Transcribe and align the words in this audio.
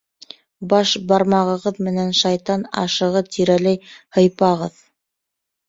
Баш 0.71 0.93
бармағығыҙ 1.11 1.77
менән 1.89 2.09
шайтан 2.21 2.65
ашығы 2.87 3.23
тирәләй 3.37 3.81
һыйпағыҙ. 4.19 4.85